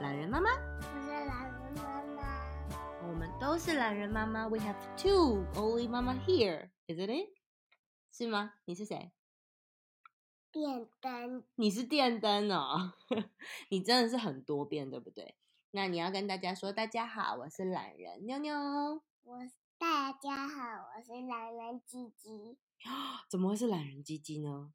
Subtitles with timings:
[0.00, 4.48] 榄仁妈妈，我是懒人妈妈，我们都是懒人妈妈。
[4.48, 7.28] We have two only mama here, isn't it？
[8.12, 8.54] 是吗？
[8.64, 9.12] 你是谁？
[10.50, 11.44] 电灯。
[11.56, 12.94] 你是电灯哦，
[13.70, 15.36] 你真的是很多变，对不对？
[15.72, 19.02] 那你要跟大家说，大家好，我是懒人妞妞。
[19.22, 19.38] 我
[19.78, 22.58] 大家好，我是懒人鸡鸡。
[23.28, 24.72] 怎么会是懒人鸡鸡呢？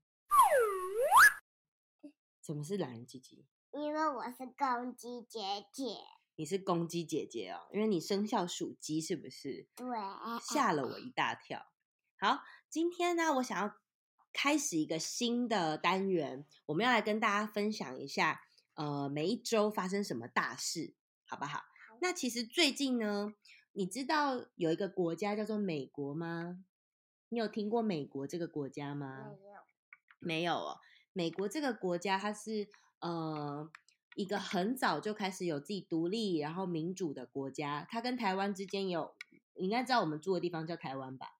[2.41, 3.45] 怎么是懒人鸡鸡？
[3.71, 5.97] 因为我是公鸡姐姐。
[6.35, 9.67] 你是公鸡姐姐哦，因为你生肖属鸡，是不是？
[9.75, 9.85] 对。
[10.41, 11.67] 吓了我一大跳。
[12.17, 13.75] 好，今天呢，我想要
[14.33, 18.41] 开始一个新的单元，我们要来跟大家分享一下，
[18.73, 21.59] 呃，每一周发生什么大事，好不好？
[21.59, 21.63] 好。
[22.01, 23.35] 那其实最近呢，
[23.73, 26.63] 你知道有一个国家叫做美国吗？
[27.29, 29.25] 你有听过美国这个国家吗？
[29.29, 29.59] 没有。
[30.17, 30.79] 没有哦。
[31.13, 32.69] 美国这个国家，它是
[32.99, 33.71] 呃
[34.15, 37.87] 一个很早就开始有自己独立然后民主的国家。
[37.89, 39.15] 它跟台湾之间有，
[39.55, 41.37] 你应该知道我们住的地方叫台湾吧？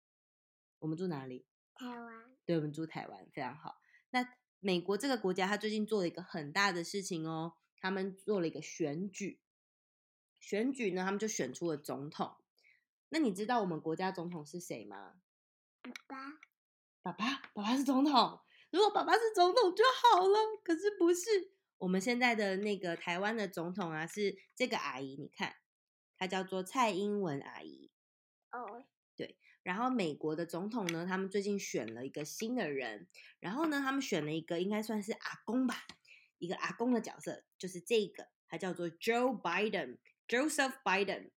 [0.80, 1.46] 我们住哪里？
[1.74, 2.38] 台湾。
[2.46, 3.82] 对，我们住台湾，非常好。
[4.12, 4.26] 那
[4.60, 9.40] 美国这个国家，它最近做了一个很大的事情哦，他们做了一个选举。
[10.40, 12.38] 选举呢，他们就选出了总统。
[13.10, 15.16] 那你知道我们国家总统是谁吗？
[15.82, 16.40] 爸爸。
[17.02, 18.40] 爸爸，爸爸是总统。
[18.72, 21.52] 如果爸爸是总统就好了，可是不是。
[21.80, 25.56] 我们现在的那个台湾的总统啊，是这个阿姨，你看，
[26.18, 27.90] 她叫做蔡英文阿姨。
[28.52, 28.84] 哦，
[29.16, 29.38] 对。
[29.64, 33.08] 然后美国的总统呢，他们最近选了一个新的人，
[33.40, 35.86] 然后呢，他们选了一个应该算是阿公吧，
[36.38, 41.32] 一个阿公的角色，就是这个，他叫做 Joe Biden，Joseph Biden。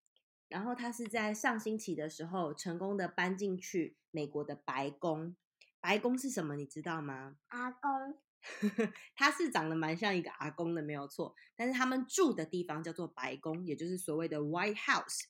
[0.48, 5.36] 然后他是在上星期的时候成功的搬进去美国的白宫。
[5.82, 6.54] 白宫是什么？
[6.54, 7.36] 你知道吗？
[7.48, 8.16] 阿公，
[9.16, 11.34] 他是长得蛮像一个阿公的，没有错。
[11.56, 15.24] 但是他们住的地方叫做白宫，也就是所谓的 White House。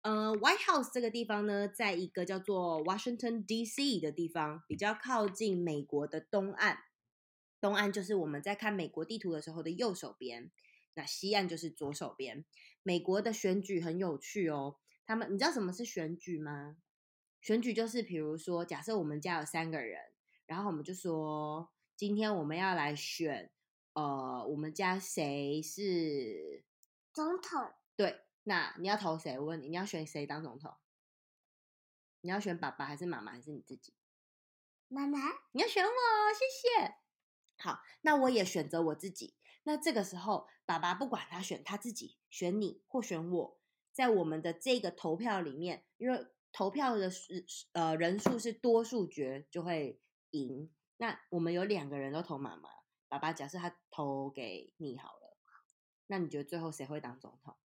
[0.00, 4.00] 呃，White House 这个地方呢，在一个叫做 Washington D.C.
[4.00, 6.78] 的地方，比较靠近美国的东岸。
[7.60, 10.50] 东岸就是我们在看美国地图的时候的右手边，
[10.94, 12.44] 那西岸就是左手边。
[12.82, 16.76] 美国的选举很有趣哦，他们，你知道什么是选举吗？
[17.44, 20.00] 选举就是，比如说，假设我们家有三个人，
[20.46, 23.52] 然后我们就说，今天我们要来选，
[23.92, 26.64] 呃，我们家谁是
[27.12, 27.70] 总统？
[27.96, 29.38] 对，那你要投谁？
[29.38, 30.74] 我问你，你要选谁当总统？
[32.22, 33.92] 你要选爸爸还是妈妈还是你自己？
[34.88, 35.18] 妈妈，
[35.52, 35.90] 你要选我，
[36.32, 36.46] 谢
[36.80, 36.94] 谢。
[37.58, 39.36] 好，那我也选择我自己。
[39.64, 43.60] 那这个时候，爸爸不管他选他自己，选你或选我，
[43.92, 46.26] 在我们的这个投票里面，因为。
[46.54, 50.00] 投票的是呃人数是多数决就会
[50.30, 50.70] 赢。
[50.98, 52.70] 那我们有两个人都投妈妈，
[53.08, 55.36] 爸爸假设他投给你好了，
[56.06, 57.56] 那你觉得最后谁会当总统？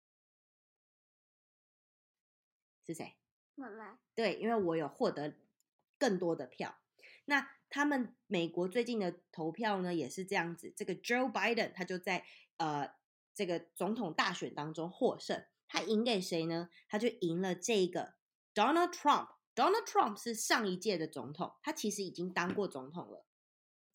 [2.83, 3.15] 是谁？
[3.53, 3.99] 妈妈。
[4.15, 5.35] 对，因为我有获得
[5.99, 6.79] 更多的票。
[7.25, 12.25] 那他们美国最近的投票呢也是这样子，这个 Joe Biden 他就在
[12.57, 12.95] 呃
[13.35, 16.71] 这个总统大选当中获胜，他赢给谁呢？
[16.87, 18.17] 他就赢了这个。
[18.53, 23.25] Donald Trump，Donald Trump 是上一届的总统，他其实已经当过总统了。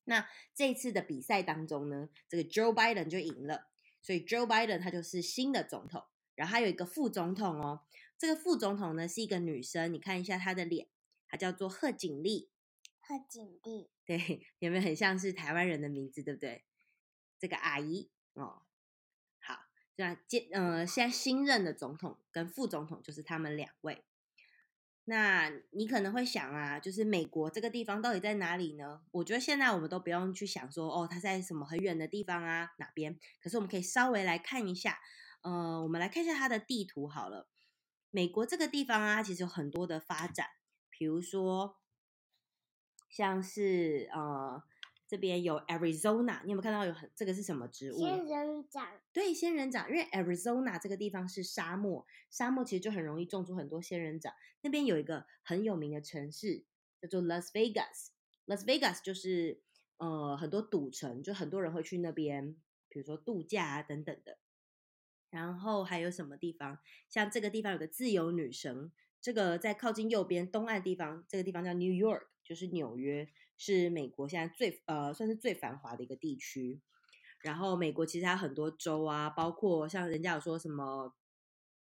[0.05, 3.69] 那这次的比赛当中呢，这个 Joe Biden 就赢了，
[4.03, 6.05] 所以 Joe Biden 他就是新的总统。
[6.35, 7.85] 然后还有一个副总统哦，
[8.19, 10.89] 这个副总统呢是一个女生，你看一下她的脸，
[11.29, 12.51] 她叫做贺锦丽。
[13.01, 16.65] 贺锦丽，对， 有没有很像是台湾人的名字，对不对？
[17.39, 18.63] 这个阿姨哦，
[19.39, 19.67] 好，
[19.97, 24.05] 那接呃，现在新任的总统跟副总统就是他们两位。
[25.07, 29.03] 那你可能会想啊，就是美国这个地方到底在哪里呢？
[29.11, 33.19] 我觉得现在我们都不用去想说，哦，它在什么很远的地方啊，哪边？
[33.43, 34.99] 可是我们可以稍微来看一下，
[35.43, 37.49] 呃，我们来看一下它的地图好了。
[38.11, 40.47] 美国这个地方啊，其实有很多的发展，
[40.91, 41.77] 比如说
[43.11, 44.63] 像是呃。
[45.07, 47.99] 这边有 Arizona，你有没有看到有很这个是什么植物？
[47.99, 48.89] 仙人掌。
[49.13, 54.33] 对，仙人掌，因为 Arizona 这个地方是沙漠，沙漠其实就很容易种出很多仙人掌。
[54.63, 56.65] 那边有一个很有名的城市
[57.03, 59.61] 叫做 Las Vegas，Las Vegas 就是
[59.99, 62.57] 呃很多赌城，就很多人会去那边，
[62.89, 64.39] 比如说度假啊等等的。
[65.31, 66.79] 然后还有什么地方？
[67.11, 68.91] 像这个地方有个自由女神，
[69.21, 73.29] 这个在靠近右边东岸地方，这个地方叫 New York，就是纽约。
[73.57, 76.81] 是美国现在最呃算是最繁华的一个地区，
[77.41, 81.15] 然后美国其实还有很多州啊，包括像人家有说什么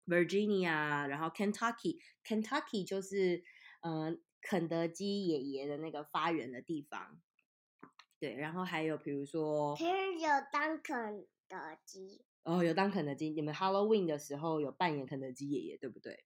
[0.06, 3.42] Virginia，然后 Kentucky，Kentucky 就是
[3.80, 7.20] 呃肯德基爷爷的那个发源的地方，
[8.18, 16.24] 对，然后还有比如说，其实有当肯德基，哦，有当肯德基，你们 Halloween 的时候有扮演肯德基爷爷，对不对？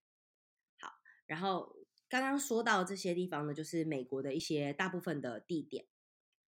[0.79, 0.91] 好，
[1.25, 1.73] 然后
[2.09, 5.85] 刚刚说到这些地方呢，就是美国的一些大部分的地点。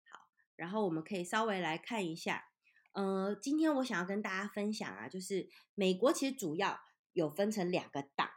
[0.09, 0.21] 好，
[0.55, 2.47] 然后我们可以稍微来看一下，
[2.93, 6.81] 呃，今天我想要跟大家分享啊，就是美国其实主要
[7.13, 8.31] 有分成两个党，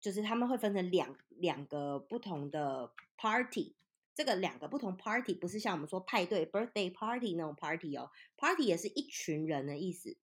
[0.00, 3.74] 就是他们会分成两两个不同的 party。
[4.12, 10.16] 这个两个不同 party 不是像我们说派对 birthday party 那种 party 哦，party 也是一群人的意思。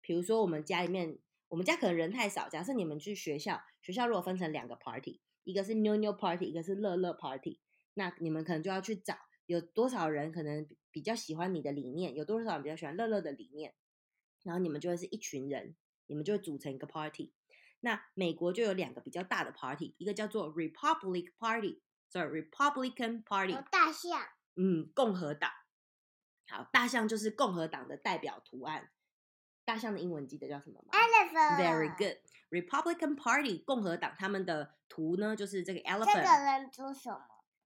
[0.00, 1.18] 比如说我们家里面，
[1.48, 7.60] 我们家可能人太少，假设你们去学校，学校如果分成两个 party，一个是妞妞 party，一个是乐乐 party，
[7.94, 9.16] 那你们可能就要去找
[9.46, 13.72] 有多少人可能比较喜欢你的理念，有多少人比较喜欢乐乐的理念，
[14.42, 15.76] 然后你们就会是一群人，
[16.08, 17.32] 你们就会组成一个 party。
[17.78, 24.20] 那美国就有两个比较大的 party，一个叫做 Republic Party，sorry Republican Party，大象，
[24.56, 25.52] 嗯，共和党。
[26.48, 28.90] 好，大象就是共和党的代表图案。
[29.64, 31.58] 大象的英文记得叫什么吗？Elephant。
[31.60, 32.18] Very good。
[32.50, 36.14] Republican Party 共和党他们的图呢，就是这个 elephant。
[36.14, 37.20] 这个人做什么？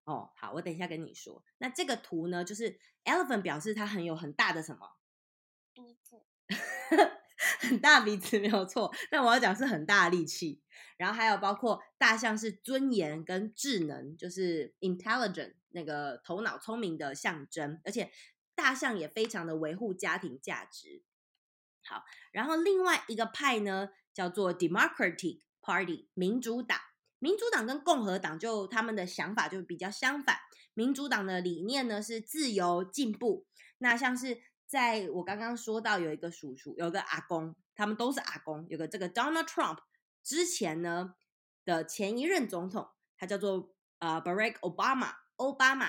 [0.05, 1.45] 哦，好，我等一下跟你说。
[1.59, 4.97] 那这个图呢，就是 elephant 表示它很有很大的什么？
[5.73, 6.23] 鼻子。
[7.61, 10.61] 很大鼻子没有错，但我要讲是很大的力气。
[10.97, 18.11] 然后还有包括大象是尊严跟智能，就是 intelligent 那个头脑聪明的象征，而且
[18.55, 21.03] 大象也非常的维护家庭价值。
[21.83, 26.79] 好，然后另外一个派呢，叫做 Democratic Party 民主党。
[27.19, 30.39] 民主党跟共和党就他们的想法就比较相反。
[30.73, 33.47] 民主党的理念呢是自由进步。
[33.79, 38.67] 那像是在我刚刚说到有一个叔叔，有一个阿公，他们都是阿公。
[38.71, 39.79] 有个这个 Donald Trump
[40.23, 41.15] 之前呢
[41.65, 45.89] 的前一任总统，他叫做呃 Barack Obama，奥巴马。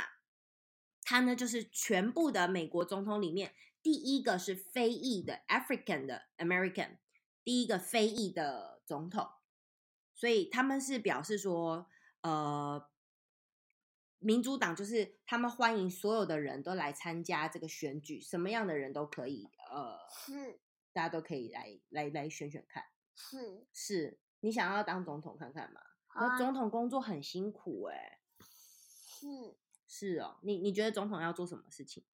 [1.03, 3.53] 他呢就是全部的美国总统里面。
[3.81, 6.97] 第一个是非裔的 African 的 American，
[7.43, 9.29] 第一个非裔的总统，
[10.13, 11.88] 所以他们是表示说，
[12.21, 12.89] 呃，
[14.19, 20.59] 民主党就是他们欢迎所有的人都来参加这个选举，什么样的人都可以，呃，是，
[20.93, 22.83] 大家都可以来来来选选看，
[23.15, 23.65] 是。
[23.73, 25.81] 是，你想要当总统看看吗？
[26.15, 29.57] 那、啊、总统工作很辛苦哎、欸，是。
[29.93, 32.05] 是哦，你你觉得总统要做什么事情？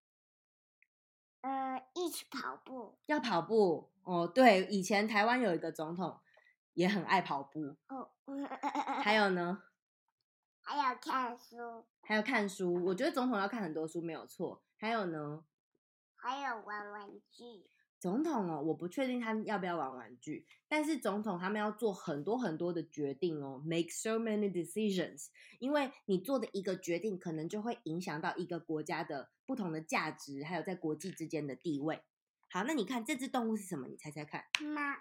[1.48, 4.28] 呃，一起跑步，要跑步哦。
[4.28, 6.20] 对，以前台湾有一个总统
[6.74, 8.12] 也很爱跑步哦。
[9.02, 9.64] 还有呢？
[10.62, 12.84] 还有看书，还有看书。
[12.88, 14.62] 我觉得总统要看很多书没有错。
[14.78, 15.46] 还有呢？
[16.18, 17.70] 还有玩玩具。
[18.00, 25.28] 总统哦，我不确定他要不要玩玩具，但是总统他们要做很多很多的决定哦，make so many decisions，
[25.60, 32.02] 因为你做的一个决定，可能就会影响到一个国家的不同的价值，还有在国际之间的地位。
[32.50, 33.88] 好，那你看这只动物是什么？
[33.88, 34.44] 你猜猜看。
[34.62, 34.98] 马。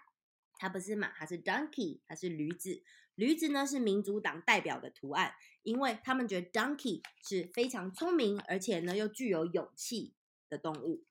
[0.59, 2.83] 它不是马，它是 donkey，它是驴子。
[3.15, 10.15] 驴子呢是民主党代表的图案，因为他们觉得 donkey 是非常聪明，而且呢又具有勇气
[10.49, 11.05] 的动物。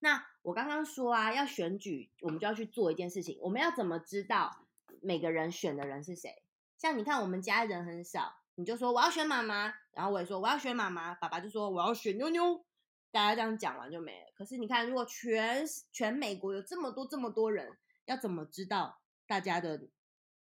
[0.00, 3.38] 那我刚刚说啊，要选举，我们就要去做一件事情。
[3.40, 4.66] 我们要怎么知道
[5.00, 6.42] 每个人选的人是谁？
[6.78, 12.64] 像你看，我们家人很少，你就说我要选妈妈，然后我也说我要选妈妈，爸爸就说我要选妞妞，
[13.10, 14.32] 大家这样讲完就没了。
[14.34, 17.76] 可是你看，如果全全美国有这么多这么多人，
[18.06, 19.88] 要怎么知道大家的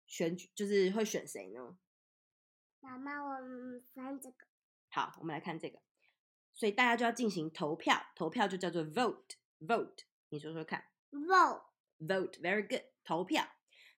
[0.05, 1.75] 选举就是会选谁呢？
[2.79, 4.45] 妈妈，我们翻这个。
[4.89, 5.79] 好，我们来看这个。
[6.53, 9.35] 所以大家就要进行投票，投票就叫做 vote。
[9.59, 10.85] Vote，你说说看。
[11.11, 12.83] Vote，vote，very good。
[13.03, 13.47] 投票。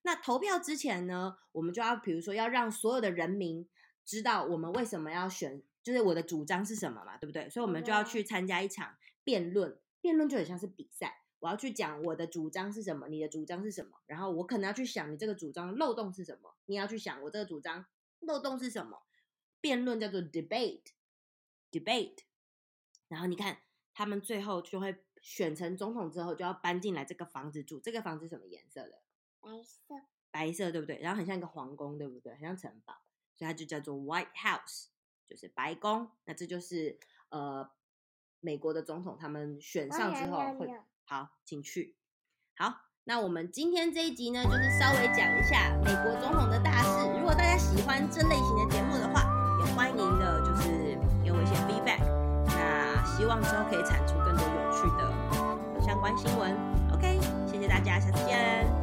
[0.03, 3.67] 那投票之前呢，我们就要，比如说，要让所有的人民
[4.05, 7.49] 知道我们为什么要选，就是我的主张是什么嘛，对不对？
[7.49, 9.77] 所以我们就要去参加一场辩论。
[9.99, 17.85] 辩论就很像是比赛，我要去讲我的主张是什么，你的主张是什么，然后我可能要去想你这个主张漏洞是什么，你要去想我这个主张
[18.19, 19.03] 漏洞是什么。
[19.59, 22.19] 辩论叫做 debate，debate。
[23.09, 23.63] 然后你看，
[23.93, 25.03] 他们最后就会。
[25.21, 27.79] 选成总统之后，就要搬进来这个房子住。
[27.79, 29.01] 这个房子什么颜色的？
[29.39, 29.95] 白色。
[30.31, 30.99] 白色，对不对？
[30.99, 32.33] 然后很像一个皇宫，对不对？
[32.33, 32.93] 很像城堡，
[33.35, 34.89] 所以它就叫做 White House，
[35.25, 36.11] 就是白宫。
[36.25, 36.99] 那这就是
[37.29, 37.67] 呃，
[38.39, 40.69] 美国的总统他们选上之后会
[41.03, 41.97] 好进去。
[42.55, 47.17] 好，那我们今天这一集呢，就是稍微讲一下美国总统的大事。
[47.17, 49.23] 如果大家喜欢这类型的节目的话，
[49.59, 52.18] 也欢迎的，就是给我一些 feedback。
[53.19, 55.81] 希望之后可以产出更多有趣的。
[55.81, 56.55] 相关新闻
[56.93, 58.78] ，OK，谢谢大家，下次见。